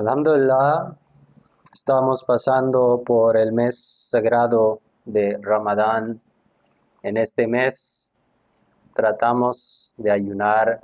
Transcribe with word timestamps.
Alhamdulillah, 0.00 0.96
estamos 1.74 2.24
pasando 2.24 3.02
por 3.04 3.36
el 3.36 3.52
mes 3.52 3.78
sagrado 3.78 4.80
de 5.04 5.36
Ramadán. 5.42 6.18
En 7.02 7.18
este 7.18 7.46
mes 7.46 8.10
tratamos 8.94 9.92
de 9.98 10.10
ayunar 10.10 10.80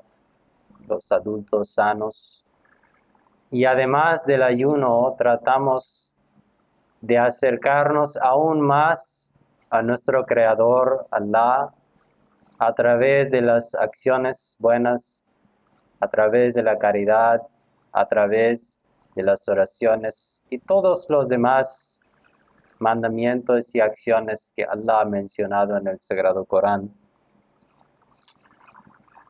los 0.87 1.11
adultos 1.13 1.71
sanos 1.71 2.45
y 3.51 3.65
además 3.65 4.27
del 4.27 4.43
ayuno 4.43 5.15
tratamos 5.17 6.15
de 7.01 7.17
acercarnos 7.17 8.19
aún 8.19 8.61
más 8.61 9.33
a 9.71 9.81
nuestro 9.81 10.27
Creador, 10.27 11.07
Allah, 11.11 11.73
a 12.59 12.75
través 12.75 13.31
de 13.31 13.41
las 13.41 13.75
acciones 13.75 14.59
buenas, 14.61 15.25
a 16.01 16.07
través 16.09 16.53
de 16.53 16.63
la 16.63 16.77
caridad, 16.77 17.41
a 17.93 18.07
través 18.07 18.83
de 19.17 19.23
las 19.23 19.49
oraciones 19.49 20.45
y 20.51 20.59
todos 20.59 21.07
los 21.09 21.29
demás 21.29 22.01
mandamientos 22.79 23.75
y 23.75 23.81
acciones 23.81 24.53
que 24.55 24.65
Allah 24.65 25.01
ha 25.01 25.05
mencionado 25.07 25.77
en 25.79 25.89
el 25.89 25.99
Sagrado 25.99 26.45
Corán. 26.45 26.95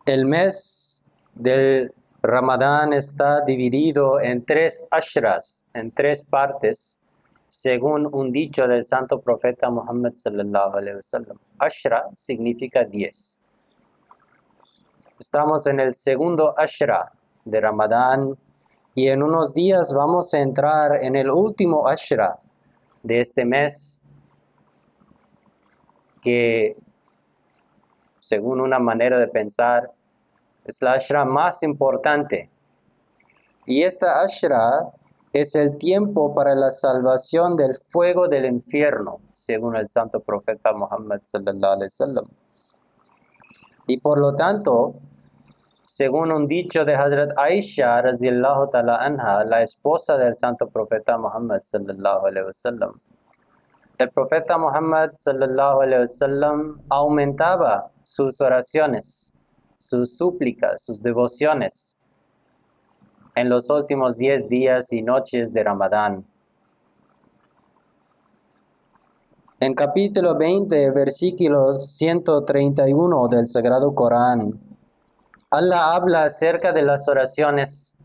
El 0.05 0.27
mes 0.27 1.03
del 1.35 1.95
Ramadán 2.21 2.93
está 2.93 3.43
dividido 3.43 4.21
en 4.21 4.45
tres 4.45 4.89
ashras, 4.91 5.67
en 5.73 5.93
tres 5.93 6.25
partes, 6.25 7.01
según 7.49 8.13
un 8.13 8.33
dicho 8.33 8.67
del 8.67 8.85
santo 8.85 9.21
profeta 9.21 9.71
Muhammad 9.71 10.15
sallallahu 10.15 10.77
alaihi 10.77 10.97
wasallam. 10.97 11.39
Ashra 11.59 12.09
significa 12.15 12.85
diez. 12.85 13.39
Estamos 15.19 15.67
en 15.69 15.79
el 15.79 15.95
segundo 15.95 16.53
ashra 16.59 17.13
de 17.45 17.61
Ramadán 17.61 18.37
y 18.97 19.09
en 19.09 19.23
unos 19.23 19.53
días 19.53 19.93
vamos 19.93 20.33
a 20.33 20.39
entrar 20.39 21.05
en 21.05 21.17
el 21.17 21.31
último 21.31 21.87
ashra 21.87 22.39
de 23.03 23.21
este 23.21 23.45
mes 23.45 24.01
que 26.23 26.79
según 28.19 28.59
una 28.59 28.79
manera 28.79 29.19
de 29.19 29.29
pensar 29.29 29.93
es 30.65 30.81
la 30.81 30.95
ashra 30.95 31.27
más 31.27 31.63
importante. 31.63 32.49
Y 33.67 33.83
esta 33.83 34.23
ashra 34.23 34.89
es 35.31 35.55
el 35.55 35.77
tiempo 35.77 36.35
para 36.35 36.55
la 36.55 36.71
salvación 36.71 37.55
del 37.55 37.75
fuego 37.75 38.29
del 38.29 38.47
infierno, 38.47 39.21
según 39.35 39.77
el 39.77 39.89
santo 39.89 40.21
profeta 40.21 40.73
Muhammad. 40.73 41.21
Y 43.87 43.99
por 43.99 44.19
lo 44.19 44.35
tanto, 44.35 44.95
según 45.87 46.33
un 46.33 46.49
dicho 46.49 46.85
de 46.85 46.95
Hazrat 46.95 47.31
Aisha 47.39 47.99
anha, 47.99 49.45
la 49.45 49.63
esposa 49.63 50.19
del 50.19 50.35
santo 50.35 50.69
profeta 50.69 51.17
Muhammad 51.17 51.61
el 53.99 54.11
profeta 54.11 54.59
Muhammad 54.59 55.13
sallallahu 55.17 55.81
alaihi 55.81 56.01
wasallam 56.01 56.83
aumentaba 56.91 57.91
sus 58.05 58.41
oraciones, 58.43 59.33
sus 59.79 60.19
súplicas, 60.19 60.85
sus 60.85 61.03
devociones 61.03 61.99
en 63.37 63.49
los 63.49 63.71
últimos 63.71 64.19
10 64.19 64.49
días 64.49 64.93
y 64.93 65.01
noches 65.01 65.53
de 65.53 65.65
Ramadán. 65.65 66.27
En 69.61 69.73
capítulo 69.73 70.37
20, 70.37 70.91
versículo 70.91 71.79
131 71.79 73.29
del 73.29 73.47
Sagrado 73.47 73.95
Corán, 73.95 74.66
Allah 75.51 75.95
habla 75.95 76.25
acerca 76.25 76.73
de 76.73 76.83
las 76.83 77.09
oraciones 77.09 77.97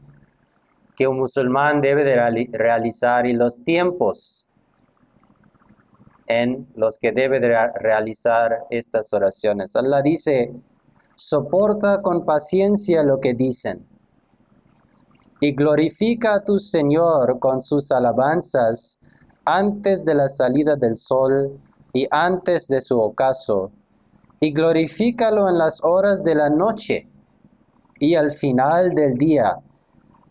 que 0.96 1.08
un 1.08 1.18
musulmán 1.18 1.82
debe 1.82 2.04
de 2.04 2.48
realizar 2.52 3.26
y 3.26 3.34
los 3.34 3.64
tiempos 3.64 4.46
en 6.28 6.68
los 6.76 7.00
que 7.00 7.12
debe 7.12 7.40
de 7.40 7.50
realizar 7.80 8.66
estas 8.70 9.12
oraciones. 9.12 9.76
Allah 9.76 10.02
dice, 10.04 10.54
soporta 11.16 12.02
con 12.02 12.26
paciencia 12.26 13.04
lo 13.04 13.20
que 13.20 13.34
dicen 13.34 13.86
y 15.40 15.54
glorifica 15.54 16.36
a 16.36 16.44
tu 16.44 16.60
Señor 16.60 17.40
con 17.40 17.62
sus 17.64 17.92
alabanzas 17.92 19.00
antes 19.44 20.06
de 20.06 20.14
la 20.14 20.28
salida 20.28 20.76
del 20.76 20.96
sol 20.96 21.60
y 21.94 22.08
antes 22.12 22.68
de 22.68 22.80
su 22.80 23.00
ocaso, 23.00 23.72
y 24.40 24.54
glorifícalo 24.54 25.50
en 25.50 25.58
las 25.58 25.84
horas 25.84 26.24
de 26.24 26.36
la 26.36 26.50
noche 26.50 27.11
y 28.02 28.16
al 28.16 28.32
final 28.32 28.90
del 28.90 29.14
día, 29.14 29.58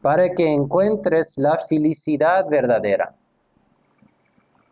para 0.02 0.30
que 0.30 0.44
encuentres 0.44 1.38
la 1.38 1.56
felicidad 1.56 2.44
verdadera. 2.48 3.14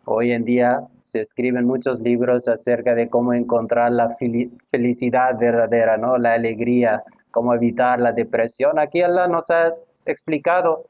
Hoy 0.03 0.33
en 0.33 0.43
día 0.43 0.81
se 1.01 1.21
escriben 1.21 1.65
muchos 1.65 2.01
libros 2.01 2.49
acerca 2.49 2.93
de 2.95 3.07
cómo 3.07 3.33
encontrar 3.33 3.93
la 3.93 4.09
felicidad 4.09 5.39
verdadera, 5.39 5.95
¿no? 5.95 6.17
La 6.17 6.33
alegría, 6.33 7.03
cómo 7.31 7.53
evitar 7.53 8.01
la 8.01 8.11
depresión. 8.11 8.77
Aquí 8.77 9.01
Allah 9.01 9.27
nos 9.27 9.49
ha 9.49 9.75
explicado 10.05 10.83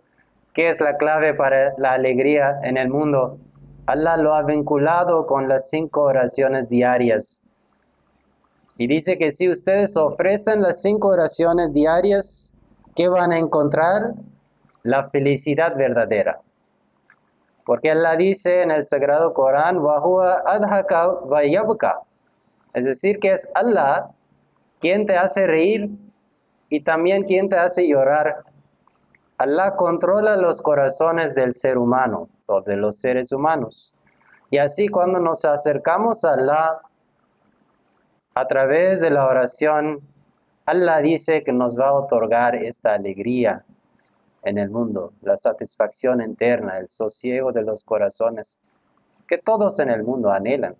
qué 0.53 0.67
es 0.67 0.81
la 0.81 0.97
clave 0.97 1.35
para 1.35 1.73
la 1.77 1.91
alegría 1.91 2.59
en 2.63 2.77
el 2.77 2.89
mundo. 2.89 3.37
Allah 3.85 4.17
lo 4.17 4.33
ha 4.33 4.41
vinculado 4.41 5.27
con 5.27 5.47
las 5.47 5.69
cinco 5.69 6.01
oraciones 6.01 6.69
diarias. 6.69 7.43
Y 8.79 8.87
dice 8.87 9.17
que 9.17 9.29
si 9.29 9.49
ustedes 9.49 9.97
ofrecen 9.97 10.61
las 10.61 10.81
cinco 10.81 11.09
oraciones 11.09 11.73
diarias, 11.73 12.55
¿qué 12.95 13.09
van 13.09 13.33
a 13.33 13.37
encontrar? 13.37 14.13
La 14.83 15.03
felicidad 15.03 15.75
verdadera. 15.75 16.39
Porque 17.65 17.91
Allah 17.91 18.15
dice 18.15 18.61
en 18.61 18.71
el 18.71 18.85
Sagrado 18.85 19.33
Corán, 19.33 19.81
Es 22.73 22.85
decir, 22.85 23.19
que 23.19 23.33
es 23.33 23.51
Allah 23.53 24.11
quien 24.79 25.05
te 25.05 25.17
hace 25.17 25.45
reír 25.45 25.89
y 26.69 26.81
también 26.81 27.23
quien 27.23 27.49
te 27.49 27.57
hace 27.57 27.85
llorar. 27.85 28.45
Allah 29.37 29.75
controla 29.75 30.37
los 30.37 30.61
corazones 30.61 31.35
del 31.35 31.53
ser 31.53 31.77
humano 31.77 32.29
o 32.45 32.61
de 32.61 32.77
los 32.77 32.97
seres 32.97 33.33
humanos. 33.33 33.91
Y 34.49 34.57
así 34.57 34.87
cuando 34.87 35.19
nos 35.19 35.43
acercamos 35.43 36.23
a 36.23 36.35
Allah 36.35 36.81
a 38.39 38.47
través 38.47 39.01
de 39.01 39.09
la 39.09 39.25
oración, 39.25 39.99
Allah 40.65 40.99
dice 40.99 41.43
que 41.43 41.51
nos 41.51 41.77
va 41.77 41.89
a 41.89 41.93
otorgar 41.93 42.55
esta 42.55 42.93
alegría 42.93 43.65
en 44.43 44.57
el 44.57 44.69
mundo, 44.69 45.13
la 45.21 45.35
satisfacción 45.35 46.21
interna, 46.21 46.77
el 46.77 46.89
sosiego 46.89 47.51
de 47.51 47.63
los 47.63 47.83
corazones 47.83 48.61
que 49.27 49.37
todos 49.37 49.79
en 49.79 49.89
el 49.89 50.03
mundo 50.03 50.31
anhelan. 50.31 50.75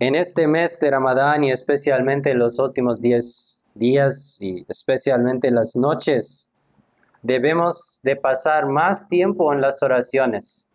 En 0.00 0.14
este 0.14 0.46
mes 0.46 0.80
de 0.80 0.90
Ramadán 0.90 1.44
y 1.44 1.50
especialmente 1.50 2.30
en 2.30 2.38
los 2.38 2.58
últimos 2.58 3.00
10 3.00 3.62
días 3.74 4.36
y 4.40 4.64
especialmente 4.68 5.50
las 5.50 5.76
noches, 5.76 6.52
debemos 7.22 8.00
de 8.02 8.16
pasar 8.16 8.66
más 8.66 9.08
tiempo 9.08 9.52
en 9.52 9.60
las 9.60 9.82
oraciones, 9.82 10.67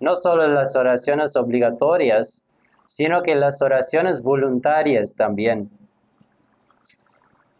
no 0.00 0.14
solo 0.14 0.46
las 0.48 0.76
oraciones 0.76 1.36
obligatorias, 1.36 2.44
sino 2.86 3.22
que 3.22 3.34
las 3.34 3.60
oraciones 3.60 4.22
voluntarias 4.22 5.14
también. 5.14 5.70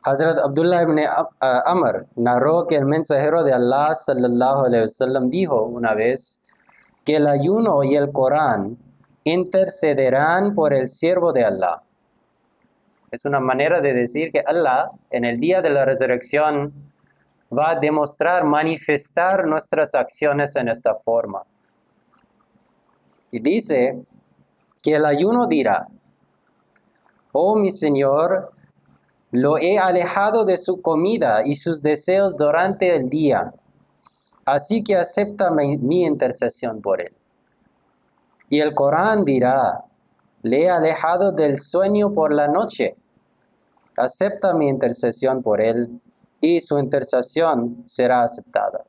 Hazrat 0.02 0.38
Abdullah 0.38 0.82
ibn 0.82 1.00
Amr 1.40 2.06
narró 2.16 2.66
que 2.66 2.76
el 2.76 2.86
mensajero 2.86 3.44
de 3.44 3.52
Allah 3.52 3.94
sallallahu 3.94 4.70
wasallam 4.70 5.28
dijo 5.28 5.64
una 5.64 5.92
vez 5.94 6.40
que 7.04 7.16
el 7.16 7.26
ayuno 7.26 7.82
y 7.82 7.96
el 7.96 8.10
Corán 8.12 8.78
intercederán 9.24 10.54
por 10.54 10.72
el 10.72 10.88
siervo 10.88 11.32
de 11.32 11.44
Allah. 11.44 11.82
Es 13.10 13.24
una 13.24 13.40
manera 13.40 13.80
de 13.80 13.92
decir 13.92 14.30
que 14.30 14.40
Allah 14.46 14.90
en 15.10 15.24
el 15.24 15.40
día 15.40 15.60
de 15.60 15.70
la 15.70 15.84
resurrección 15.84 16.72
va 17.56 17.70
a 17.70 17.74
demostrar, 17.74 18.44
manifestar 18.44 19.46
nuestras 19.46 19.94
acciones 19.94 20.54
en 20.56 20.68
esta 20.68 20.94
forma. 20.94 21.42
Y 23.30 23.40
dice 23.40 24.02
que 24.82 24.94
el 24.94 25.04
ayuno 25.04 25.46
dirá, 25.46 25.88
oh 27.32 27.56
mi 27.56 27.70
Señor, 27.70 28.52
lo 29.30 29.58
he 29.58 29.78
alejado 29.78 30.44
de 30.44 30.56
su 30.56 30.80
comida 30.80 31.42
y 31.44 31.54
sus 31.54 31.82
deseos 31.82 32.36
durante 32.36 32.94
el 32.96 33.08
día, 33.10 33.52
así 34.44 34.82
que 34.82 34.96
acepta 34.96 35.50
mi, 35.50 36.04
intercesión 36.04 36.80
por 36.80 37.02
él. 37.02 37.12
Y 38.48 38.60
el 38.60 38.74
Corán 38.74 39.24
dirá, 39.24 39.84
le 40.42 40.62
he 40.62 40.70
alejado 40.70 41.32
del 41.32 41.58
sueño 41.58 42.14
por 42.14 42.32
la 42.32 42.48
noche. 42.48 42.96
Acepta 43.96 44.54
mi 44.54 44.68
intercesión 44.68 45.42
por 45.42 45.60
él 45.60 46.00
y 46.40 46.60
su 46.60 46.78
intercesión 46.78 47.82
será 47.84 48.22
aceptada. 48.22 48.84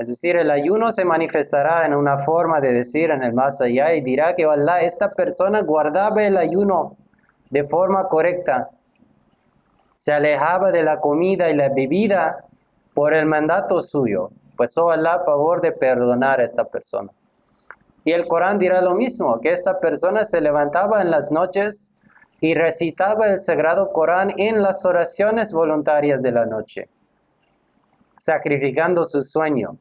Es 0.00 0.08
decir, 0.08 0.34
el 0.36 0.50
ayuno 0.50 0.90
se 0.90 1.04
manifestará 1.04 1.84
en 1.84 1.92
una 1.92 2.16
forma 2.16 2.58
de 2.58 2.72
decir 2.72 3.10
en 3.10 3.22
el 3.22 3.34
más 3.34 3.60
allá 3.60 3.92
y 3.92 4.00
dirá 4.00 4.34
que 4.34 4.46
Allah, 4.46 4.80
esta 4.80 5.12
persona 5.12 5.60
guardaba 5.60 6.24
el 6.24 6.38
ayuno 6.38 6.96
de 7.50 7.64
forma 7.64 8.08
correcta. 8.08 8.70
se 9.96 10.14
alejaba 10.14 10.72
de 10.72 10.82
la 10.82 11.00
comida 11.00 11.50
y 11.50 11.54
la 11.54 11.68
bebida 11.68 12.46
por 12.94 13.12
el 13.12 13.26
mandato 13.26 13.82
suyo, 13.82 14.30
pues 14.56 14.78
oh 14.78 14.90
Allah 14.90 15.18
favor 15.18 15.60
de 15.60 15.72
perdonar 15.72 16.40
a 16.40 16.44
esta 16.44 16.64
persona. 16.64 17.10
Y 18.02 18.12
el 18.12 18.26
Corán 18.26 18.58
dirá 18.58 18.80
lo 18.80 18.94
mismo, 18.94 19.38
que 19.38 19.52
esta 19.52 19.78
persona 19.80 20.24
se 20.24 20.40
levantaba 20.40 21.02
en 21.02 21.10
las 21.10 21.30
noches 21.30 21.92
y 22.40 22.54
recitaba 22.54 23.26
el 23.26 23.38
Sagrado 23.38 23.92
Corán 23.92 24.32
en 24.38 24.62
las 24.62 24.86
oraciones 24.86 25.52
voluntarias 25.52 26.22
de 26.22 26.32
la 26.32 26.46
noche, 26.46 26.88
sacrificando 28.16 29.04
su 29.04 29.20
sueño. 29.20 29.76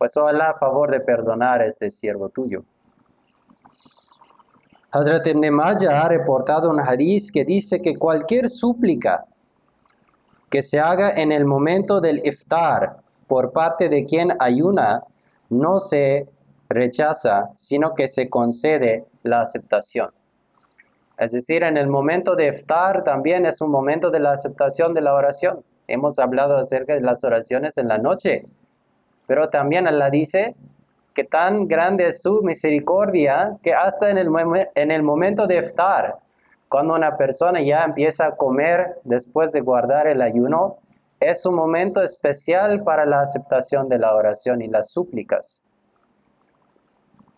Pues 0.00 0.16
oh 0.16 0.26
Allah 0.26 0.52
a 0.52 0.54
favor 0.54 0.90
de 0.90 1.00
perdonar 1.00 1.60
a 1.60 1.66
este 1.66 1.90
siervo 1.90 2.30
tuyo. 2.30 2.64
Hazrat 4.90 5.26
Ibn 5.26 5.50
Majah 5.50 6.00
ha 6.00 6.08
reportado 6.08 6.70
un 6.70 6.80
hadith 6.80 7.30
que 7.30 7.44
dice 7.44 7.82
que 7.82 7.98
cualquier 7.98 8.48
súplica 8.48 9.26
que 10.48 10.62
se 10.62 10.80
haga 10.80 11.10
en 11.10 11.32
el 11.32 11.44
momento 11.44 12.00
del 12.00 12.26
iftar 12.26 12.96
por 13.26 13.52
parte 13.52 13.90
de 13.90 14.06
quien 14.06 14.34
ayuna 14.40 15.02
no 15.50 15.78
se 15.78 16.26
rechaza, 16.70 17.50
sino 17.56 17.94
que 17.94 18.08
se 18.08 18.30
concede 18.30 19.04
la 19.22 19.42
aceptación. 19.42 20.08
Es 21.18 21.32
decir, 21.32 21.62
en 21.62 21.76
el 21.76 21.88
momento 21.88 22.36
de 22.36 22.48
iftar 22.48 23.04
también 23.04 23.44
es 23.44 23.60
un 23.60 23.70
momento 23.70 24.10
de 24.10 24.20
la 24.20 24.32
aceptación 24.32 24.94
de 24.94 25.02
la 25.02 25.12
oración. 25.12 25.62
Hemos 25.86 26.18
hablado 26.18 26.56
acerca 26.56 26.94
de 26.94 27.02
las 27.02 27.22
oraciones 27.22 27.76
en 27.76 27.88
la 27.88 27.98
noche, 27.98 28.46
pero 29.30 29.48
también 29.48 29.86
Allah 29.86 30.10
dice 30.10 30.56
que 31.14 31.22
tan 31.22 31.68
grande 31.68 32.08
es 32.08 32.20
su 32.20 32.42
misericordia 32.42 33.56
que 33.62 33.72
hasta 33.72 34.10
en 34.10 34.18
el, 34.18 34.28
en 34.74 34.90
el 34.90 35.04
momento 35.04 35.46
de 35.46 35.58
iftar, 35.58 36.16
cuando 36.68 36.94
una 36.94 37.16
persona 37.16 37.62
ya 37.62 37.84
empieza 37.84 38.26
a 38.26 38.34
comer 38.34 38.98
después 39.04 39.52
de 39.52 39.60
guardar 39.60 40.08
el 40.08 40.20
ayuno, 40.20 40.78
es 41.20 41.46
un 41.46 41.54
momento 41.54 42.02
especial 42.02 42.82
para 42.82 43.06
la 43.06 43.20
aceptación 43.20 43.88
de 43.88 44.00
la 44.00 44.16
oración 44.16 44.62
y 44.62 44.66
las 44.66 44.90
súplicas. 44.90 45.62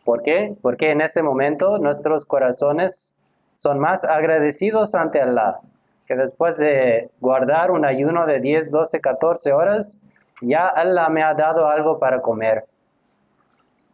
¿Por 0.03 0.23
qué? 0.23 0.57
Porque 0.63 0.93
en 0.93 1.03
ese 1.03 1.23
momento 1.23 1.77
nuestros 1.77 2.25
corazones 2.25 3.15
son 3.55 3.79
más 3.79 4.07
agradecidos 4.07 4.95
ante 4.95 5.21
Allah, 5.21 5.59
que 6.07 6.17
después 6.17 6.57
de 6.57 7.11
guardar 7.21 7.71
un 7.71 7.85
ayuno 7.85 8.25
de 8.25 8.41
10, 8.41 8.71
12, 8.71 8.99
14 8.99 9.53
horas, 9.53 10.02
ya 10.43 10.67
Allah 10.67 11.09
me 11.09 11.23
ha 11.23 11.33
dado 11.35 11.67
algo 11.67 11.99
para 11.99 12.21
comer. 12.21 12.65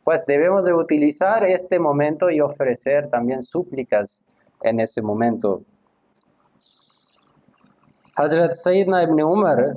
Pues 0.02 0.24
debemos 0.26 0.64
de 0.64 0.72
utilizar 0.72 1.44
este 1.44 1.78
momento 1.78 2.30
y 2.30 2.40
ofrecer 2.40 3.08
también 3.10 3.42
súplicas 3.42 4.22
en 4.62 4.80
ese 4.80 5.02
momento. 5.02 5.62
Hazrat 8.16 8.54
Sayyidina 8.54 9.04
ibn 9.04 9.22
Umar 9.22 9.76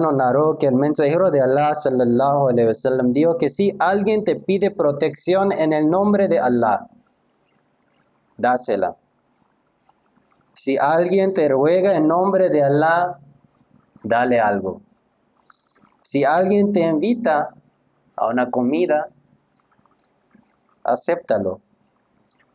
no 0.00 0.12
narró 0.12 0.56
que 0.56 0.66
el 0.66 0.74
mensajero 0.74 1.30
de 1.30 1.42
Allah 1.42 1.74
sallallahu 1.74 2.48
alaihi 2.48 2.68
wasallam 2.68 3.12
dijo 3.12 3.36
que 3.36 3.50
si 3.50 3.76
alguien 3.78 4.24
te 4.24 4.36
pide 4.36 4.70
protección 4.70 5.52
en 5.52 5.74
el 5.74 5.90
nombre 5.90 6.28
de 6.28 6.38
Allah, 6.38 6.86
dásela. 8.38 8.96
Si 10.54 10.78
alguien 10.78 11.34
te 11.34 11.48
ruega 11.48 11.94
en 11.96 12.08
nombre 12.08 12.48
de 12.48 12.62
Allah, 12.62 13.18
dale 14.02 14.40
algo. 14.40 14.80
Si 16.10 16.24
alguien 16.24 16.72
te 16.72 16.80
invita 16.80 17.50
a 18.16 18.28
una 18.28 18.50
comida, 18.50 19.10
acéptalo. 20.82 21.60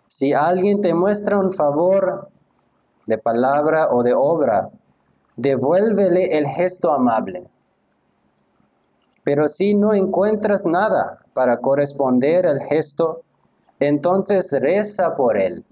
Si 0.08 0.34
alguien 0.34 0.82
te 0.82 0.92
muestra 0.96 1.38
un 1.38 1.54
favor 1.54 2.30
de 3.06 3.20
palabra 3.20 3.90
o 3.92 4.02
de 4.02 4.16
obra, 4.16 4.72
devuélvele 5.36 6.36
el 6.36 6.48
gesto 6.48 6.92
amable. 6.92 7.44
Pero 9.24 9.48
si 9.48 9.76
no 9.76 9.94
encuentras 9.94 10.66
nada 10.66 11.20
para 11.36 11.58
corresponder 11.58 12.48
al 12.48 12.60
gesto, 12.62 13.22
entonces 13.80 14.52
reza 14.60 15.16
por 15.16 15.38
él 15.38 15.64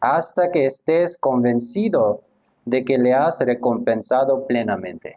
hasta 0.00 0.50
que 0.50 0.66
estés 0.66 1.16
convencido 1.16 2.20
de 2.66 2.84
que 2.84 2.98
le 2.98 3.14
has 3.14 3.40
recompensado 3.40 4.46
plenamente. 4.46 5.16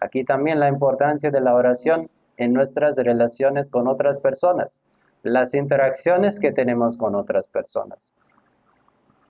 Aquí 0.00 0.24
también 0.24 0.60
la 0.60 0.68
importancia 0.68 1.30
de 1.30 1.40
la 1.40 1.54
oración 1.54 2.10
en 2.36 2.52
nuestras 2.52 2.96
relaciones 2.96 3.70
con 3.70 3.88
otras 3.88 4.18
personas, 4.18 4.84
las 5.22 5.54
interacciones 5.54 6.38
que 6.38 6.52
tenemos 6.52 6.96
con 6.96 7.14
otras 7.14 7.48
personas. 7.48 8.14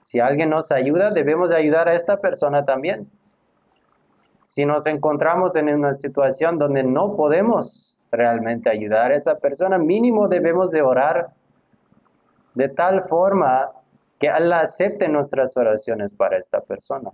Si 0.03 0.19
alguien 0.19 0.49
nos 0.49 0.71
ayuda, 0.71 1.11
debemos 1.11 1.51
ayudar 1.51 1.89
a 1.89 1.95
esta 1.95 2.17
persona 2.17 2.65
también. 2.65 3.09
Si 4.45 4.65
nos 4.65 4.87
encontramos 4.87 5.55
en 5.57 5.67
una 5.73 5.93
situación 5.93 6.57
donde 6.57 6.83
no 6.83 7.15
podemos 7.15 7.97
realmente 8.11 8.69
ayudar 8.69 9.11
a 9.11 9.15
esa 9.15 9.35
persona, 9.35 9.77
mínimo 9.77 10.27
debemos 10.27 10.71
de 10.71 10.81
orar 10.81 11.31
de 12.53 12.69
tal 12.69 13.01
forma 13.01 13.71
que 14.17 14.29
Allah 14.29 14.61
acepte 14.61 15.07
nuestras 15.07 15.55
oraciones 15.57 16.13
para 16.13 16.37
esta 16.37 16.61
persona. 16.61 17.11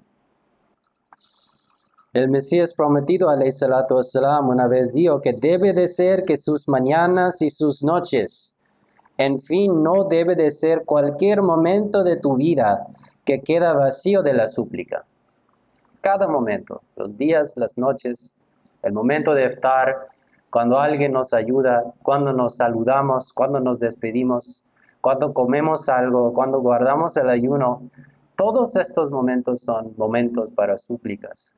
El 2.14 2.30
Mesías 2.30 2.72
prometido, 2.72 3.28
والسلام, 3.28 4.48
una 4.48 4.66
vez 4.66 4.94
dijo 4.94 5.20
que 5.20 5.34
debe 5.34 5.74
de 5.74 5.86
ser 5.86 6.24
que 6.24 6.36
sus 6.36 6.66
mañanas 6.66 7.42
y 7.42 7.50
sus 7.50 7.82
noches, 7.82 8.56
en 9.18 9.38
fin, 9.38 9.82
no 9.82 10.04
debe 10.04 10.34
de 10.34 10.50
ser 10.50 10.84
cualquier 10.84 11.42
momento 11.42 12.02
de 12.04 12.16
tu 12.16 12.36
vida 12.36 12.86
que 13.24 13.42
queda 13.42 13.74
vacío 13.74 14.22
de 14.22 14.32
la 14.32 14.46
súplica. 14.46 15.04
Cada 16.00 16.26
momento, 16.26 16.80
los 16.96 17.18
días, 17.18 17.52
las 17.56 17.76
noches, 17.76 18.38
el 18.82 18.92
momento 18.92 19.34
de 19.34 19.44
estar, 19.44 20.08
cuando 20.50 20.78
alguien 20.78 21.12
nos 21.12 21.34
ayuda, 21.34 21.84
cuando 22.02 22.32
nos 22.32 22.56
saludamos, 22.56 23.32
cuando 23.34 23.60
nos 23.60 23.80
despedimos, 23.80 24.62
cuando 25.02 25.34
comemos 25.34 25.88
algo, 25.88 26.32
cuando 26.32 26.60
guardamos 26.60 27.16
el 27.18 27.28
ayuno, 27.28 27.82
todos 28.34 28.76
estos 28.76 29.10
momentos 29.10 29.60
son 29.60 29.92
momentos 29.96 30.50
para 30.52 30.78
súplicas. 30.78 31.54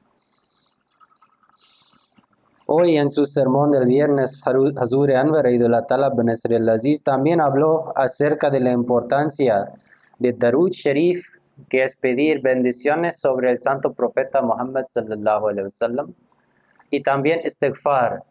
Hoy 2.67 2.97
en 2.97 3.11
su 3.11 3.27
sermón 3.27 3.69
del 3.69 3.85
viernes, 3.85 4.43
Hazur 4.43 5.11
Anwar 5.11 5.45
Talab 5.87 6.19
el 6.49 6.69
Aziz 6.69 7.03
también 7.03 7.39
habló 7.39 7.93
acerca 7.95 8.49
de 8.49 8.59
la 8.59 8.71
importancia 8.71 9.71
de 10.17 10.33
Darud 10.33 10.71
Sharif, 10.71 11.27
que 11.69 11.83
es 11.83 11.93
pedir 11.95 12.41
bendiciones 12.41 13.19
sobre 13.19 13.51
el 13.51 13.59
santo 13.59 13.93
profeta 13.93 14.41
Muhammad 14.41 14.85
sallallahu 14.87 16.11
y 16.89 17.03
también 17.03 17.41
istighfar, 17.45 18.23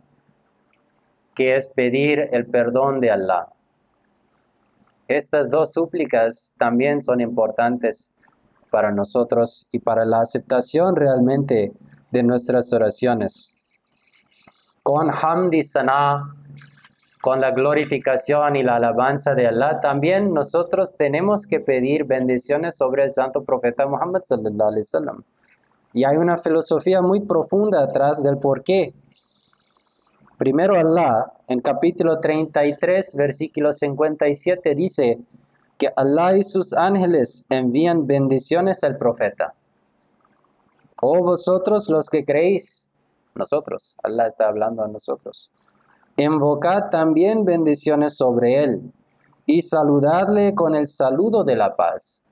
que 1.37 1.55
es 1.55 1.69
pedir 1.69 2.29
el 2.33 2.45
perdón 2.47 2.99
de 2.99 3.13
Allah. 3.13 3.47
Estas 5.07 5.49
dos 5.49 5.73
súplicas 5.73 6.55
también 6.59 7.03
son 7.03 7.21
importantes 7.21 8.13
para 8.69 8.91
nosotros 8.91 9.69
y 9.71 9.79
para 9.79 10.05
la 10.05 10.23
aceptación 10.23 10.97
realmente 10.97 11.73
de 12.11 12.23
nuestras 12.25 12.73
oraciones. 12.73 13.54
Con 14.85 15.11
hamdi 15.11 15.65
sana, 15.65 16.37
con 17.21 17.41
la 17.41 17.51
glorificación 17.51 18.55
y 18.55 18.63
la 18.63 18.77
alabanza 18.77 19.35
de 19.35 19.49
Allah, 19.49 19.81
también 19.81 20.33
nosotros 20.33 20.97
tenemos 20.97 21.49
que 21.49 21.59
pedir 21.59 22.05
bendiciones 22.05 22.77
sobre 22.77 23.03
el 23.03 23.11
santo 23.11 23.43
profeta 23.43 23.85
Muhammad 23.89 24.23
sallallahu 24.23 24.69
alaihi 24.69 24.83
wasallam. 24.83 25.25
Y 25.93 26.05
hay 26.05 26.17
una 26.17 26.37
filosofía 26.37 27.03
muy 27.03 27.21
profunda 27.21 27.83
atrás 27.83 28.23
del 28.23 28.37
por 28.39 28.63
qué 28.63 28.95
Primero 30.39 30.75
Allah, 30.75 31.33
en 31.47 31.61
capítulo 31.61 32.19
33, 32.19 33.15
versículo 33.15 33.73
57, 33.73 34.75
dice 34.75 35.21
que 35.79 35.93
Allah 35.95 36.37
y 36.37 36.43
sus 36.43 36.73
ángeles 36.73 37.47
envían 37.51 38.07
bendiciones 38.07 38.83
al 38.83 38.99
profeta. 38.99 39.55
Oh 41.01 41.23
vosotros 41.23 41.89
los 41.89 42.11
que 42.11 42.25
creéis, 42.25 42.91
nosotros, 43.35 43.97
Allah 44.03 44.27
está 44.27 44.49
hablando 44.49 44.83
a 44.85 44.89
nosotros. 44.89 45.51
Invocad 46.17 46.91
también 46.91 47.45
bendiciones 47.45 48.17
sobre 48.17 48.63
él 48.63 48.93
y 49.47 49.63
saludadle 49.63 50.55
con 50.55 50.75
el 50.75 50.87
saludo 50.89 51.45
de 51.45 51.57
la 51.57 51.75
paz. 51.75 52.23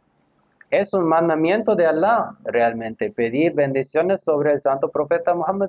Es 0.70 0.94
un 0.94 1.06
mandamiento 1.06 1.74
de 1.74 1.86
Allah 1.86 2.36
realmente 2.44 3.10
pedir 3.10 3.52
bendiciones 3.52 4.22
sobre 4.22 4.52
el 4.52 4.60
santo 4.60 4.88
profeta 4.88 5.34
Muhammad. 5.34 5.68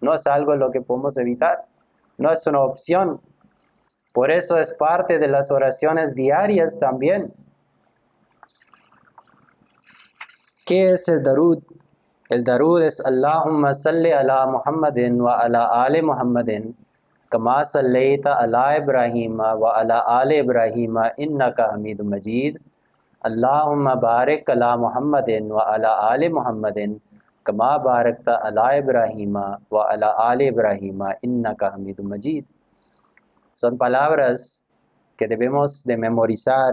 No 0.00 0.14
es 0.14 0.26
algo 0.26 0.54
lo 0.54 0.70
que 0.70 0.80
podemos 0.80 1.16
evitar. 1.16 1.64
No 2.18 2.30
es 2.30 2.46
una 2.46 2.60
opción. 2.60 3.20
Por 4.12 4.30
eso 4.30 4.58
es 4.58 4.70
parte 4.72 5.18
de 5.18 5.26
las 5.26 5.50
oraciones 5.50 6.14
diarias 6.14 6.78
también. 6.78 7.34
¿Qué 10.64 10.92
es 10.92 11.08
el 11.08 11.22
darud? 11.22 11.62
الدرود 12.30 12.82
اللہم 13.04 13.70
صلی 13.70 14.12
علی 14.12 14.50
محمد 14.50 14.98
و 15.20 15.26
علی 15.28 15.58
آل 15.68 16.00
محمد، 16.00 16.50
کما 17.30 17.62
صلیت 17.62 18.26
علی 18.26 18.76
ابراہیم 18.76 19.40
و 19.40 19.66
علی 19.66 19.98
آل 20.04 20.32
ابراہیم، 20.40 20.98
انکا 21.18 21.74
حمید 21.74 22.00
مجید۔ 22.00 22.58
اللہم 23.20 24.00
بارک 24.00 24.50
علی 24.50 24.76
محمد 24.76 25.30
و 25.50 25.58
علی 25.58 25.86
آل 25.86 26.28
محمد، 26.28 26.78
کما 27.44 27.76
بارکت 27.76 28.28
علی 28.28 28.78
ابراہیم 28.78 29.38
و 29.70 29.78
علی 29.78 30.06
آل 30.16 30.40
ابراہیم، 30.40 31.02
انکا 31.22 31.68
حمید 31.68 32.00
مجید۔ 32.00 32.44
Son 33.64 33.76
palabras 33.76 34.40
que 35.18 35.26
debemos 35.26 35.84
دے 35.88 35.96
میموریسار 35.96 36.72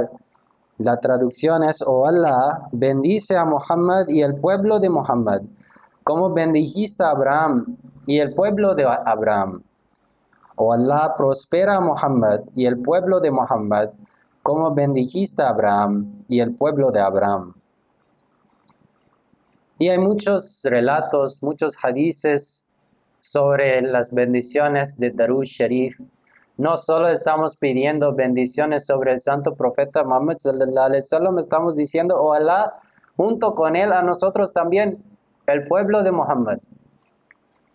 La 0.77 0.99
traducción 0.99 1.63
es, 1.63 1.83
oh 1.85 2.07
Allah, 2.07 2.67
bendice 2.71 3.37
a 3.37 3.45
Muhammad 3.45 4.07
y 4.07 4.21
el 4.21 4.35
pueblo 4.35 4.79
de 4.79 4.89
Muhammad, 4.89 5.41
como 6.03 6.33
bendijiste 6.33 7.03
a 7.03 7.11
Abraham 7.11 7.77
y 8.05 8.17
el 8.19 8.33
pueblo 8.33 8.73
de 8.73 8.85
Abraham. 8.85 9.63
Oh 10.55 10.73
Allah, 10.73 11.13
prospera 11.17 11.77
a 11.77 11.81
Muhammad 11.81 12.41
y 12.55 12.65
el 12.65 12.81
pueblo 12.81 13.19
de 13.19 13.31
Muhammad, 13.31 13.89
como 14.43 14.73
bendijiste 14.73 15.43
a 15.43 15.49
Abraham 15.49 16.23
y 16.27 16.39
el 16.39 16.55
pueblo 16.55 16.91
de 16.91 16.99
Abraham. 16.99 17.53
Y 19.77 19.89
hay 19.89 19.97
muchos 19.97 20.61
relatos, 20.63 21.41
muchos 21.41 21.75
hadices 21.83 22.67
sobre 23.19 23.81
las 23.81 24.13
bendiciones 24.13 24.97
de 24.97 25.11
Darush 25.11 25.57
Sharif. 25.57 25.99
No 26.57 26.77
solo 26.77 27.07
estamos 27.07 27.55
pidiendo 27.55 28.13
bendiciones 28.13 28.85
sobre 28.85 29.13
el 29.13 29.19
santo 29.19 29.55
profeta 29.55 30.03
Muhammad 30.03 30.37
estamos 31.39 31.75
diciendo, 31.75 32.15
oh 32.15 32.33
Allah, 32.33 32.73
junto 33.17 33.55
con 33.55 33.75
él 33.75 33.91
a 33.93 34.01
nosotros 34.01 34.53
también, 34.53 35.03
el 35.47 35.67
pueblo 35.67 36.03
de 36.03 36.11
Muhammad 36.11 36.59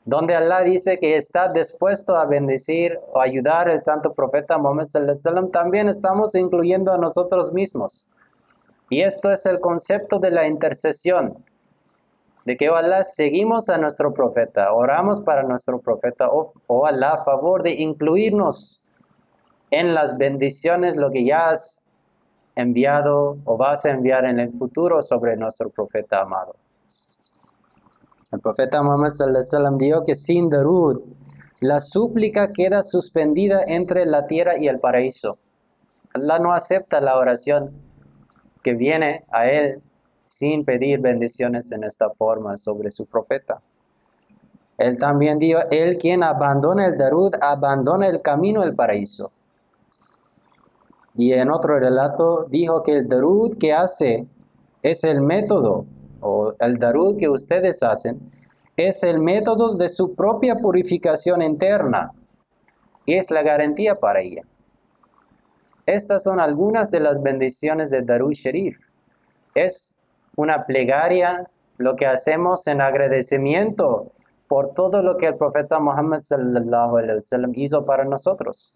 donde 0.06 0.36
Allah 0.36 0.60
dice 0.60 1.00
que 1.00 1.16
está 1.16 1.48
dispuesto 1.48 2.16
a 2.16 2.26
bendecir 2.26 2.98
o 3.12 3.20
ayudar 3.20 3.68
al 3.68 3.80
santo 3.80 4.14
profeta 4.14 4.56
Muhammad 4.56 4.86
también 5.52 5.88
estamos 5.88 6.36
incluyendo 6.36 6.92
a 6.92 6.96
nosotros 6.96 7.52
mismos. 7.52 8.06
Y 8.88 9.02
esto 9.02 9.32
es 9.32 9.44
el 9.46 9.58
concepto 9.58 10.20
de 10.20 10.30
la 10.30 10.46
intercesión, 10.46 11.44
de 12.46 12.56
que 12.56 12.70
oh 12.70 12.76
Allah 12.76 13.02
seguimos 13.02 13.68
a 13.68 13.76
nuestro 13.76 14.14
profeta, 14.14 14.72
oramos 14.72 15.20
para 15.20 15.42
nuestro 15.42 15.80
profeta, 15.80 16.28
oh, 16.30 16.86
Allah 16.86 17.14
a 17.14 17.24
favor 17.24 17.64
de 17.64 17.72
incluirnos 17.74 18.84
en 19.72 19.94
las 19.94 20.16
bendiciones, 20.16 20.96
lo 20.96 21.10
que 21.10 21.24
ya 21.24 21.50
has 21.50 21.84
enviado 22.54 23.36
o 23.44 23.56
vas 23.56 23.84
a 23.84 23.90
enviar 23.90 24.24
en 24.26 24.38
el 24.38 24.52
futuro 24.52 25.02
sobre 25.02 25.36
nuestro 25.36 25.70
profeta 25.70 26.22
amado. 26.22 26.54
El 28.30 28.38
profeta 28.38 28.80
Muhammad 28.80 29.08
sallam 29.08 29.76
dijo 29.76 30.04
que 30.04 30.14
sin 30.14 30.48
darud, 30.48 31.02
la 31.58 31.80
súplica 31.80 32.52
queda 32.52 32.84
suspendida 32.84 33.64
entre 33.66 34.06
la 34.06 34.28
tierra 34.28 34.56
y 34.56 34.68
el 34.68 34.78
paraíso. 34.78 35.38
Allah 36.14 36.38
no 36.38 36.54
acepta 36.54 37.00
la 37.00 37.18
oración 37.18 37.72
que 38.62 38.74
viene 38.74 39.24
a 39.32 39.48
él 39.48 39.82
sin 40.26 40.64
pedir 40.64 41.00
bendiciones 41.00 41.70
en 41.72 41.84
esta 41.84 42.10
forma 42.10 42.58
sobre 42.58 42.90
su 42.90 43.06
profeta. 43.06 43.60
Él 44.78 44.98
también 44.98 45.38
dijo, 45.38 45.60
él 45.70 45.96
quien 45.98 46.22
abandona 46.22 46.86
el 46.86 46.98
darud, 46.98 47.34
abandona 47.40 48.08
el 48.08 48.20
camino 48.20 48.62
del 48.62 48.74
paraíso. 48.74 49.30
Y 51.14 51.32
en 51.32 51.50
otro 51.50 51.78
relato 51.78 52.44
dijo 52.50 52.82
que 52.82 52.92
el 52.98 53.08
darud 53.08 53.56
que 53.58 53.72
hace 53.72 54.26
es 54.82 55.02
el 55.04 55.22
método 55.22 55.86
o 56.20 56.54
el 56.58 56.76
darud 56.76 57.16
que 57.16 57.28
ustedes 57.28 57.82
hacen 57.82 58.20
es 58.76 59.02
el 59.02 59.18
método 59.18 59.74
de 59.74 59.88
su 59.88 60.14
propia 60.14 60.56
purificación 60.56 61.40
interna 61.40 62.12
y 63.06 63.14
es 63.14 63.30
la 63.30 63.42
garantía 63.42 63.94
para 63.94 64.20
ella. 64.20 64.42
Estas 65.86 66.24
son 66.24 66.40
algunas 66.40 66.90
de 66.90 67.00
las 67.00 67.22
bendiciones 67.22 67.90
de 67.90 68.02
Darud 68.02 68.32
Sharif. 68.32 68.78
Es 69.54 69.95
una 70.36 70.64
plegaria, 70.64 71.48
lo 71.78 71.96
que 71.96 72.06
hacemos 72.06 72.66
en 72.66 72.80
agradecimiento 72.80 74.12
por 74.48 74.74
todo 74.74 75.02
lo 75.02 75.16
que 75.16 75.26
el 75.26 75.36
profeta 75.36 75.78
Muhammad 75.80 76.20
sallallahu 76.20 76.98
hizo 77.54 77.84
para 77.84 78.04
nosotros. 78.04 78.72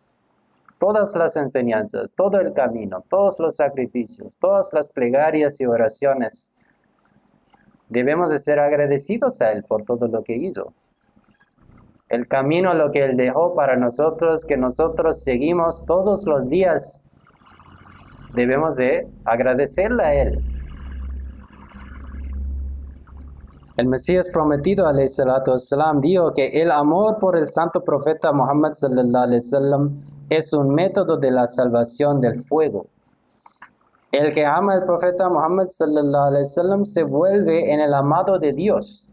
Todas 0.79 1.15
las 1.15 1.37
enseñanzas, 1.37 2.13
todo 2.15 2.41
el 2.41 2.53
camino, 2.53 3.05
todos 3.09 3.39
los 3.39 3.57
sacrificios, 3.57 4.37
todas 4.39 4.73
las 4.73 4.89
plegarias 4.89 5.61
y 5.61 5.67
oraciones 5.67 6.55
Debemos 7.91 8.31
de 8.31 8.39
ser 8.39 8.61
agradecidos 8.61 9.41
a 9.43 9.51
Él 9.51 9.65
por 9.65 9.83
todo 9.83 10.07
lo 10.07 10.23
que 10.23 10.37
hizo. 10.37 10.73
El 12.09 12.29
camino, 12.29 12.73
lo 12.73 12.93
que 12.93 13.05
Él 13.05 13.17
dejó 13.17 13.57
para 13.57 13.77
nosotros, 13.77 14.45
que 14.45 14.57
nosotros 14.57 15.25
seguimos 15.25 15.85
todos 15.87 16.25
los 16.25 16.49
días, 16.49 17.05
debemos 18.33 18.77
de 18.77 19.09
agradecerle 19.25 20.05
a 20.05 20.15
Él. 20.15 20.60
El 23.81 23.87
Mesías 23.87 24.29
prometido, 24.29 24.85
salam, 25.57 26.03
dijo 26.03 26.35
que 26.35 26.49
el 26.49 26.71
amor 26.71 27.19
por 27.19 27.35
el 27.35 27.49
santo 27.49 27.83
profeta 27.83 28.31
Muhammad 28.31 28.75
sallam, 28.75 30.03
es 30.29 30.53
un 30.53 30.75
método 30.75 31.17
de 31.17 31.31
la 31.31 31.47
salvación 31.47 32.21
del 32.21 32.37
fuego. 32.45 32.89
El 34.13 34.35
que 34.35 34.45
ama 34.45 34.75
al 34.75 34.85
profeta 34.85 35.31
Muhammad 35.31 35.65
se 35.65 37.03
vuelve 37.05 37.73
en 37.73 37.81
el 37.81 37.95
amado 37.95 38.39
de 38.39 38.53
Dios. 38.53 39.09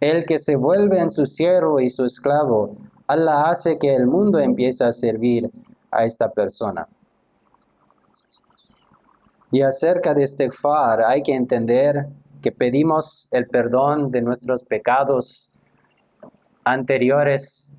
El 0.00 0.26
que 0.26 0.36
se 0.36 0.56
vuelve 0.56 0.98
en 0.98 1.10
su 1.10 1.24
siervo 1.24 1.80
y 1.80 1.88
su 1.88 2.04
esclavo, 2.04 2.76
Allah 3.06 3.48
hace 3.48 3.78
que 3.78 3.94
el 3.96 4.06
mundo 4.06 4.38
empiece 4.38 4.84
a 4.84 4.92
servir 4.92 5.50
a 5.90 6.04
esta 6.04 6.30
persona. 6.30 6.86
Y 9.50 9.62
acerca 9.62 10.12
de 10.12 10.24
este 10.24 10.50
far, 10.50 11.00
hay 11.00 11.22
que 11.22 11.34
entender 11.34 12.06
que 12.40 12.52
pedimos 12.52 13.28
el 13.30 13.46
perdón 13.46 14.10
de 14.10 14.22
nuestros 14.22 14.64
pecados 14.64 15.50
anteriores 16.64 17.72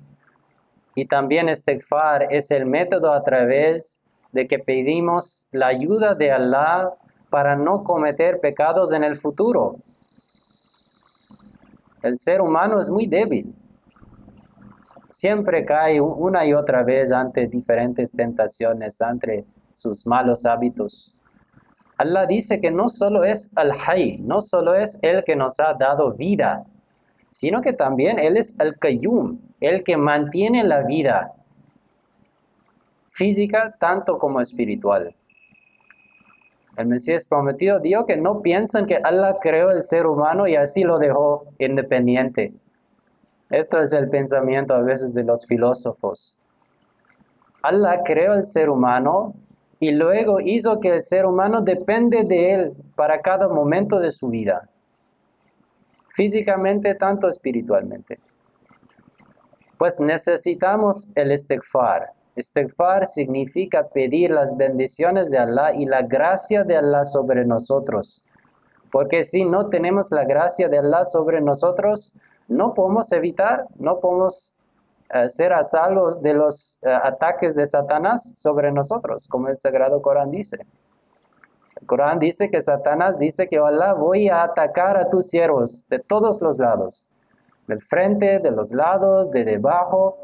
y 0.94 1.06
también 1.06 1.48
este 1.48 1.80
far 1.80 2.26
es 2.30 2.50
el 2.50 2.66
método 2.66 3.12
a 3.12 3.22
través 3.22 4.02
de 4.32 4.46
que 4.46 4.58
pedimos 4.58 5.48
la 5.50 5.68
ayuda 5.68 6.14
de 6.14 6.32
Allah 6.32 6.90
para 7.30 7.56
no 7.56 7.82
cometer 7.82 8.40
pecados 8.40 8.92
en 8.92 9.04
el 9.04 9.16
futuro. 9.16 9.76
El 12.02 12.18
ser 12.18 12.40
humano 12.40 12.80
es 12.80 12.90
muy 12.90 13.06
débil. 13.06 13.54
Siempre 15.10 15.64
cae 15.64 16.00
una 16.00 16.44
y 16.44 16.52
otra 16.52 16.82
vez 16.82 17.12
ante 17.12 17.46
diferentes 17.46 18.12
tentaciones, 18.12 19.00
ante 19.00 19.44
sus 19.72 20.06
malos 20.06 20.44
hábitos. 20.44 21.14
Allah 22.02 22.26
dice 22.26 22.60
que 22.60 22.72
no 22.72 22.88
solo 22.88 23.22
es 23.22 23.56
Al-Hay, 23.56 24.18
no 24.18 24.40
solo 24.40 24.74
es 24.74 24.98
el 25.02 25.22
que 25.22 25.36
nos 25.36 25.60
ha 25.60 25.72
dado 25.74 26.12
vida, 26.12 26.64
sino 27.30 27.60
que 27.60 27.72
también 27.72 28.18
Él 28.18 28.36
es 28.36 28.58
Al-Qayyum, 28.58 29.38
el 29.60 29.84
que 29.84 29.96
mantiene 29.96 30.64
la 30.64 30.82
vida 30.82 31.32
física 33.10 33.76
tanto 33.78 34.18
como 34.18 34.40
espiritual. 34.40 35.14
El 36.76 36.86
Mesías 36.86 37.24
prometido 37.24 37.78
dijo 37.78 38.04
que 38.04 38.16
no 38.16 38.42
piensan 38.42 38.86
que 38.86 38.96
Allah 38.96 39.36
creó 39.40 39.70
el 39.70 39.84
ser 39.84 40.08
humano 40.08 40.48
y 40.48 40.56
así 40.56 40.82
lo 40.82 40.98
dejó 40.98 41.44
independiente. 41.58 42.52
Esto 43.48 43.78
es 43.78 43.92
el 43.92 44.08
pensamiento 44.08 44.74
a 44.74 44.80
veces 44.80 45.14
de 45.14 45.22
los 45.22 45.46
filósofos. 45.46 46.36
Allah 47.62 48.02
creó 48.04 48.34
el 48.34 48.44
ser 48.44 48.70
humano 48.70 49.34
y 49.82 49.90
luego 49.90 50.38
hizo 50.38 50.78
que 50.78 50.90
el 50.94 51.02
ser 51.02 51.26
humano 51.26 51.60
depende 51.60 52.22
de 52.22 52.54
él 52.54 52.72
para 52.94 53.20
cada 53.20 53.48
momento 53.48 53.98
de 53.98 54.12
su 54.12 54.28
vida, 54.28 54.68
físicamente 56.10 56.94
tanto 56.94 57.28
espiritualmente. 57.28 58.20
Pues 59.78 59.98
necesitamos 59.98 61.10
el 61.16 61.32
istighfar, 61.32 62.12
Istighfar 62.36 63.08
significa 63.08 63.88
pedir 63.88 64.30
las 64.30 64.56
bendiciones 64.56 65.30
de 65.30 65.38
Allah 65.38 65.74
y 65.74 65.84
la 65.84 66.02
gracia 66.02 66.62
de 66.62 66.76
Allah 66.76 67.02
sobre 67.02 67.44
nosotros. 67.44 68.22
Porque 68.92 69.24
si 69.24 69.44
no 69.44 69.68
tenemos 69.68 70.12
la 70.12 70.24
gracia 70.24 70.68
de 70.68 70.78
Allah 70.78 71.04
sobre 71.04 71.40
nosotros, 71.40 72.14
no 72.46 72.72
podemos 72.72 73.10
evitar, 73.10 73.66
no 73.80 73.98
podemos 73.98 74.54
eh, 75.12 75.28
ser 75.28 75.52
a 75.52 75.62
salvos 75.62 76.22
de 76.22 76.32
los 76.32 76.78
eh, 76.82 76.90
ataques 76.90 77.54
de 77.54 77.66
Satanás 77.66 78.38
sobre 78.38 78.72
nosotros, 78.72 79.28
como 79.28 79.48
el 79.48 79.58
Sagrado 79.58 80.00
Corán 80.00 80.30
dice. 80.30 80.64
El 81.78 81.86
Corán 81.86 82.18
dice 82.18 82.50
que 82.50 82.62
Satanás 82.62 83.18
dice 83.18 83.46
que 83.46 83.58
Allah 83.58 83.92
voy 83.92 84.30
a 84.30 84.42
atacar 84.42 84.96
a 84.96 85.10
tus 85.10 85.26
siervos 85.28 85.84
de 85.90 85.98
todos 85.98 86.40
los 86.40 86.58
lados, 86.58 87.10
del 87.66 87.80
frente, 87.80 88.38
de 88.38 88.50
los 88.50 88.72
lados, 88.72 89.30
de 89.30 89.44
debajo, 89.44 90.16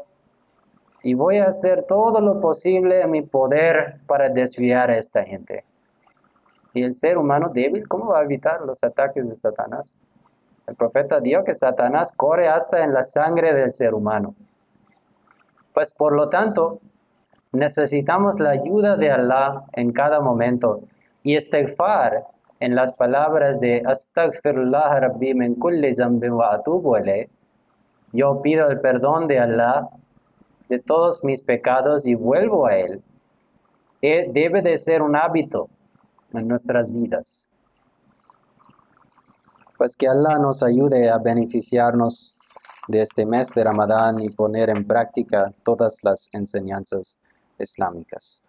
y 1.03 1.13
voy 1.13 1.37
a 1.37 1.49
hacer 1.49 1.83
todo 1.83 2.19
lo 2.19 2.41
posible 2.41 3.01
en 3.01 3.11
mi 3.11 3.21
poder 3.21 3.99
para 4.07 4.27
desviar 4.27 4.89
a 4.89 4.97
esta 4.97 5.23
gente. 5.23 5.65
Y 6.73 6.81
el 6.81 6.95
ser 6.95 7.19
humano 7.19 7.51
débil, 7.53 7.87
¿cómo 7.87 8.07
va 8.07 8.21
a 8.21 8.23
evitar 8.23 8.61
los 8.61 8.83
ataques 8.83 9.27
de 9.27 9.35
Satanás? 9.35 9.99
El 10.65 10.75
profeta 10.75 11.19
dijo 11.19 11.43
que 11.43 11.53
Satanás 11.53 12.11
corre 12.11 12.47
hasta 12.47 12.83
en 12.83 12.91
la 12.91 13.03
sangre 13.03 13.53
del 13.53 13.71
ser 13.71 13.93
humano. 13.93 14.33
Pues 15.79 15.93
por 15.93 16.11
lo 16.11 16.27
tanto, 16.27 16.81
necesitamos 17.53 18.41
la 18.41 18.49
ayuda 18.49 18.97
de 18.97 19.11
Allah 19.11 19.63
en 19.71 19.93
cada 19.93 20.19
momento. 20.19 20.81
Y 21.23 21.37
istighfar, 21.37 22.25
en 22.59 22.75
las 22.75 22.91
palabras 22.91 23.61
de 23.61 23.81
Astaghfirullah 23.85 24.99
Rabbi 24.99 25.33
min 25.33 25.55
kulli 25.55 25.93
zambin 25.93 26.33
wa 26.33 26.53
atubu 26.53 26.97
yo 28.11 28.41
pido 28.41 28.67
el 28.67 28.81
perdón 28.81 29.27
de 29.27 29.39
Allah 29.39 29.87
de 30.67 30.79
todos 30.79 31.23
mis 31.23 31.41
pecados 31.41 32.05
y 32.07 32.13
vuelvo 32.13 32.67
a 32.67 32.75
Él, 32.75 33.01
eh, 34.01 34.27
debe 34.29 34.61
de 34.61 34.75
ser 34.75 35.01
un 35.01 35.15
hábito 35.15 35.69
en 36.33 36.45
nuestras 36.45 36.91
vidas. 36.93 37.49
Pues 39.77 39.95
que 39.95 40.09
Allah 40.09 40.37
nos 40.39 40.61
ayude 40.61 41.09
a 41.09 41.19
beneficiarnos 41.19 42.35
de 42.89 43.01
este 43.01 43.23
mes 43.23 43.49
de 43.53 43.63
Ramadán 43.63 44.19
y 44.19 44.31
poner 44.31 44.71
en 44.71 44.83
práctica 44.83 45.53
todas 45.63 45.99
las 46.01 46.27
enseñanzas 46.33 47.19
islámicas. 47.59 48.41